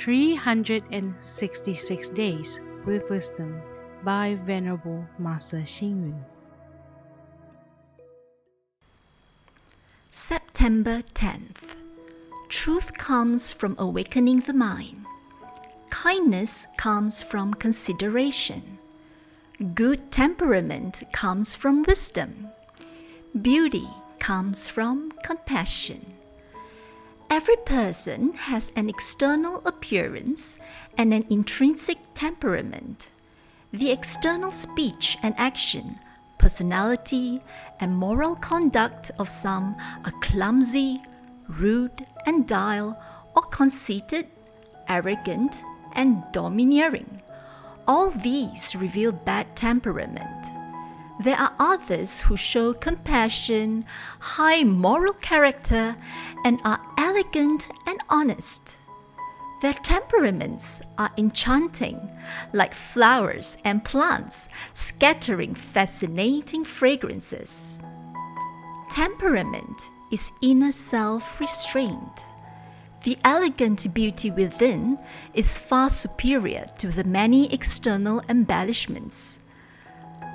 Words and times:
366 0.00 2.08
Days 2.08 2.60
with 2.86 3.08
Wisdom 3.10 3.60
by 4.02 4.38
Venerable 4.46 5.04
Master 5.18 5.58
Xing 5.58 6.00
Yun. 6.00 6.24
September 10.10 11.02
10th. 11.14 11.76
Truth 12.48 12.94
comes 12.94 13.52
from 13.52 13.76
awakening 13.78 14.40
the 14.40 14.54
mind. 14.54 15.04
Kindness 15.90 16.66
comes 16.78 17.20
from 17.20 17.52
consideration. 17.52 18.78
Good 19.74 20.10
temperament 20.10 21.02
comes 21.12 21.54
from 21.54 21.82
wisdom. 21.82 22.48
Beauty 23.42 23.90
comes 24.18 24.66
from 24.66 25.12
compassion. 25.22 26.19
Every 27.30 27.54
person 27.58 28.32
has 28.32 28.72
an 28.74 28.88
external 28.88 29.62
appearance 29.64 30.56
and 30.98 31.14
an 31.14 31.24
intrinsic 31.30 31.98
temperament. 32.12 33.06
The 33.72 33.92
external 33.92 34.50
speech 34.50 35.16
and 35.22 35.32
action, 35.38 36.00
personality, 36.38 37.40
and 37.78 37.94
moral 37.96 38.34
conduct 38.34 39.12
of 39.16 39.30
some 39.30 39.76
are 40.04 40.12
clumsy, 40.20 40.96
rude, 41.46 42.04
and 42.26 42.48
dull, 42.48 43.00
or 43.36 43.42
conceited, 43.42 44.26
arrogant, 44.88 45.56
and 45.92 46.24
domineering. 46.32 47.22
All 47.86 48.10
these 48.10 48.74
reveal 48.74 49.12
bad 49.12 49.54
temperament. 49.54 50.59
There 51.20 51.36
are 51.36 51.52
others 51.58 52.20
who 52.20 52.36
show 52.38 52.72
compassion, 52.72 53.84
high 54.20 54.64
moral 54.64 55.12
character, 55.12 55.94
and 56.46 56.58
are 56.64 56.80
elegant 56.96 57.68
and 57.86 58.00
honest. 58.08 58.76
Their 59.60 59.74
temperaments 59.74 60.80
are 60.96 61.10
enchanting, 61.18 62.10
like 62.54 62.72
flowers 62.72 63.58
and 63.66 63.84
plants 63.84 64.48
scattering 64.72 65.54
fascinating 65.54 66.64
fragrances. 66.64 67.82
Temperament 68.90 69.90
is 70.10 70.32
inner 70.40 70.72
self 70.72 71.38
restraint. 71.38 72.24
The 73.04 73.18
elegant 73.24 73.92
beauty 73.92 74.30
within 74.30 74.98
is 75.34 75.58
far 75.58 75.90
superior 75.90 76.64
to 76.78 76.88
the 76.88 77.04
many 77.04 77.52
external 77.52 78.22
embellishments. 78.26 79.38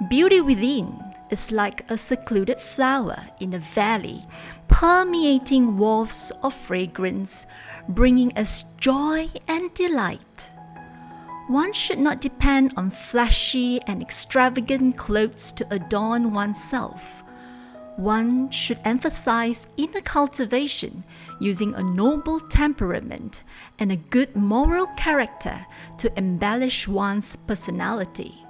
Beauty 0.10 0.42
within 0.42 1.02
is 1.30 1.54
like 1.54 1.90
a 1.90 1.98
secluded 1.98 2.60
flower 2.60 3.30
in 3.40 3.54
a 3.54 3.60
valley, 3.60 4.28
permeating 4.68 5.78
wafts 5.78 6.32
of 6.44 6.54
fragrance, 6.54 7.46
bringing 7.88 8.38
us 8.38 8.66
joy 8.78 9.28
and 9.48 9.74
delight. 9.74 10.50
One 11.48 11.72
should 11.72 12.00
not 12.00 12.20
depend 12.20 12.74
on 12.76 12.92
flashy 12.92 13.80
and 13.88 14.02
extravagant 14.02 14.98
clothes 14.98 15.54
to 15.54 15.68
adorn 15.74 16.34
oneself. 16.34 17.24
One 17.96 18.52
should 18.52 18.80
emphasize 18.84 19.68
inner 19.78 20.02
cultivation 20.02 21.06
using 21.40 21.74
a 21.74 21.82
noble 21.82 22.42
temperament 22.42 23.44
and 23.80 23.94
a 23.94 23.96
good 23.96 24.36
moral 24.36 24.88
character 24.98 25.66
to 26.00 26.18
embellish 26.18 26.86
one's 26.86 27.38
personality. 27.38 28.45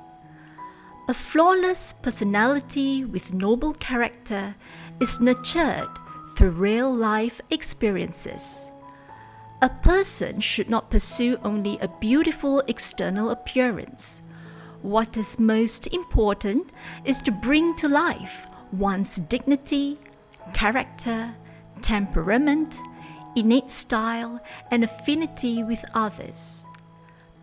A 1.07 1.13
flawless 1.13 1.93
personality 2.01 3.05
with 3.05 3.31
noble 3.31 3.73
character 3.73 4.55
is 4.99 5.21
nurtured 5.21 5.87
through 6.35 6.49
real 6.49 6.91
life 6.91 7.39
experiences. 7.51 8.65
A 9.61 9.69
person 9.69 10.39
should 10.39 10.67
not 10.67 10.89
pursue 10.89 11.37
only 11.43 11.77
a 11.77 11.87
beautiful 11.87 12.63
external 12.67 13.29
appearance. 13.29 14.21
What 14.81 15.15
is 15.15 15.37
most 15.37 15.85
important 15.93 16.71
is 17.03 17.21
to 17.21 17.31
bring 17.31 17.75
to 17.75 17.87
life 17.87 18.47
one's 18.71 19.17
dignity, 19.17 19.99
character, 20.53 21.35
temperament, 21.83 22.79
innate 23.35 23.69
style, 23.69 24.39
and 24.71 24.83
affinity 24.83 25.61
with 25.61 25.85
others. 25.93 26.63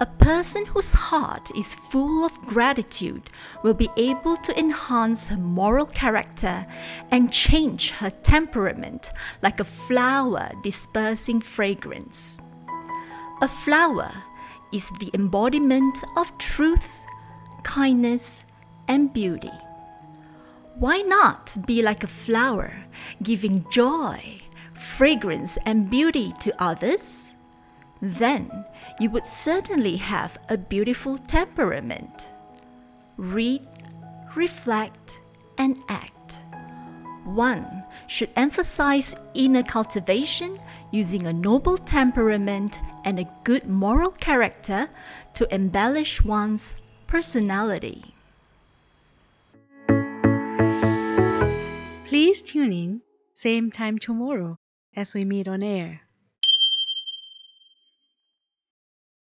A 0.03 0.07
person 0.19 0.67
whose 0.67 0.93
heart 0.93 1.53
is 1.55 1.75
full 1.75 2.25
of 2.25 2.43
gratitude 2.43 3.31
will 3.63 3.73
be 3.73 3.89
able 3.97 4.37
to 4.39 4.59
enhance 4.59 5.29
her 5.29 5.37
moral 5.37 5.87
character 5.87 6.67
and 7.13 7.33
change 7.33 7.91
her 7.91 8.11
temperament 8.11 9.11
like 9.43 9.61
a 9.61 9.65
flower 9.65 10.51
dispersing 10.65 11.41
fragrance. 11.41 12.41
A 13.43 13.47
flower 13.47 14.11
is 14.73 14.91
the 14.99 15.13
embodiment 15.15 15.97
of 16.17 16.37
truth, 16.37 16.91
kindness, 17.63 18.43
and 18.89 19.13
beauty. 19.13 19.55
Why 20.75 21.03
not 21.03 21.65
be 21.65 21.81
like 21.81 22.03
a 22.03 22.09
flower, 22.09 22.75
giving 23.23 23.67
joy, 23.71 24.41
fragrance, 24.75 25.59
and 25.65 25.89
beauty 25.89 26.35
to 26.41 26.53
others? 26.61 27.35
Then 28.03 28.51
you 28.99 29.09
would 29.11 29.27
certainly 29.27 29.97
have 29.97 30.37
a 30.49 30.59
beautiful 30.59 31.19
temperament. 31.19 32.29
Read, 33.17 33.63
reflect, 34.35 35.21
and 35.57 35.79
act. 35.89 36.37
One 37.25 37.85
should 38.09 38.31
emphasize 38.35 39.15
inner 39.35 39.63
cultivation 39.63 40.59
using 40.91 41.27
a 41.27 41.33
noble 41.33 41.79
temperament 41.79 42.81
and 43.05 43.21
a 43.21 43.31
good 43.45 43.69
moral 43.69 44.11
character 44.11 44.91
to 45.35 45.55
embellish 45.55 46.25
one's 46.25 46.75
personality. 47.07 48.15
Please 52.07 52.43
tune 52.43 52.73
in, 52.73 53.03
same 53.33 53.71
time 53.71 53.99
tomorrow 53.99 54.59
as 54.97 55.15
we 55.15 55.25
meet 55.25 55.47
on 55.47 55.63
air. 55.63 56.01